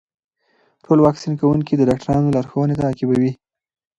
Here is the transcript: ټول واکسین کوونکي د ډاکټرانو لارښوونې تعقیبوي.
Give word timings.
ټول 0.83 0.97
واکسین 1.05 1.33
کوونکي 1.41 1.73
د 1.75 1.81
ډاکټرانو 1.89 2.33
لارښوونې 2.35 2.79
تعقیبوي. 2.81 3.31